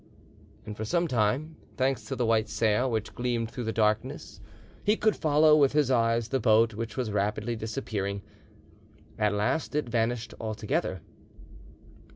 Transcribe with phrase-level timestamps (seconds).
[0.65, 4.41] And for some time, thanks to the white sail which gleamed through the darkness,
[4.83, 8.23] he could follow with his eyes the boat which was rapidly disappearing;
[9.19, 11.01] at last it vanished altogether.